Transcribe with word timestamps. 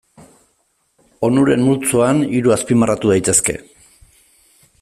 Onuren 1.27 1.61
multzoan 1.67 2.25
hiru 2.39 2.57
azpimarratu 2.57 3.15
daitezke. 3.15 3.59